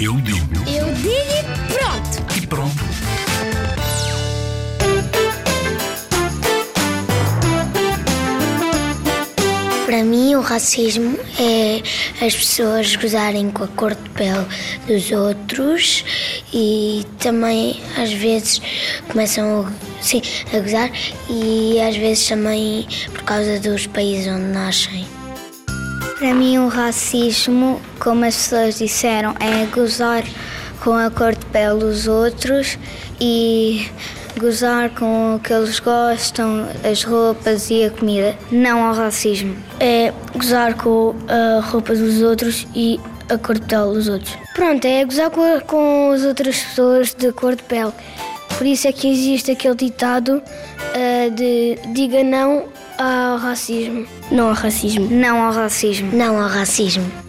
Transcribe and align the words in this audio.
Eu 0.00 0.14
digo 0.20 0.54
Eu 0.68 0.94
digo 0.94 1.10
e 1.10 1.72
pronto. 1.72 2.36
e 2.36 2.46
pronto. 2.46 2.86
Para 9.86 10.02
mim, 10.04 10.34
o 10.34 10.40
racismo 10.40 11.16
é 11.40 11.80
as 12.24 12.34
pessoas 12.34 12.96
gozarem 12.96 13.50
com 13.50 13.64
a 13.64 13.68
cor 13.68 13.94
de 13.94 14.10
pele 14.10 14.44
dos 14.86 15.10
outros 15.12 16.04
e 16.52 17.06
também, 17.18 17.80
às 17.96 18.12
vezes, 18.12 18.60
começam 19.08 19.66
a, 19.66 20.02
sim, 20.02 20.20
a 20.52 20.58
gozar 20.58 20.90
e 21.30 21.80
às 21.80 21.96
vezes 21.96 22.28
também 22.28 22.86
por 23.12 23.22
causa 23.22 23.60
dos 23.60 23.86
países 23.86 24.26
onde 24.26 24.46
nascem. 24.52 25.06
Para 26.18 26.32
mim, 26.32 26.56
o 26.56 26.68
racismo, 26.68 27.78
como 28.00 28.24
as 28.24 28.34
pessoas 28.34 28.78
disseram, 28.78 29.34
é 29.38 29.66
gozar 29.66 30.24
com 30.82 30.94
a 30.94 31.10
cor 31.10 31.34
de 31.34 31.44
pele 31.46 31.80
dos 31.80 32.08
outros 32.08 32.78
e 33.20 33.86
gozar 34.38 34.88
com 34.90 35.34
o 35.34 35.38
que 35.38 35.52
eles 35.52 35.78
gostam, 35.78 36.68
as 36.90 37.02
roupas 37.02 37.68
e 37.68 37.84
a 37.84 37.90
comida. 37.90 38.34
Não 38.50 38.82
ao 38.82 38.94
racismo. 38.94 39.54
É 39.78 40.10
gozar 40.34 40.74
com 40.74 41.14
a 41.28 41.60
roupa 41.60 41.94
dos 41.94 42.22
outros 42.22 42.66
e 42.74 42.98
a 43.28 43.36
cor 43.36 43.56
de 43.56 43.66
pele 43.66 43.92
dos 43.92 44.08
outros. 44.08 44.38
Pronto, 44.54 44.86
é 44.86 45.04
gozar 45.04 45.30
com, 45.30 45.60
com 45.66 46.12
as 46.12 46.22
outras 46.22 46.58
pessoas 46.58 47.14
de 47.14 47.30
cor 47.32 47.54
de 47.54 47.62
pele. 47.64 47.92
Por 48.56 48.66
isso 48.66 48.88
é 48.88 48.92
que 48.92 49.10
existe 49.10 49.50
aquele 49.50 49.74
ditado 49.74 50.42
ah, 50.94 51.28
de 51.30 51.78
diga 51.92 52.22
não 52.22 52.64
ao 52.98 53.38
racismo. 53.38 54.06
Não 54.30 54.48
ao 54.48 54.54
racismo. 54.54 55.08
Não 55.10 55.42
ao 55.42 55.52
racismo. 55.52 56.10
Não 56.12 56.42
ao 56.42 56.48
racismo. 56.48 57.25